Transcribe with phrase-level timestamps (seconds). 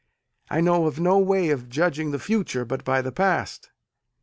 [0.49, 3.69] I know of no way of judging of the future but by the past.